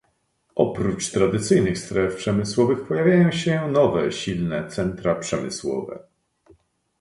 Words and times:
Oprócz 0.55 1.11
tradycyjnych 1.11 1.77
stref 1.77 2.15
przemysłowych 2.15 2.87
pojawiają 2.87 3.31
się 3.31 3.67
nowe, 3.71 4.11
silne 4.11 4.67
centra 4.67 5.15
przemysłowe 5.15 5.99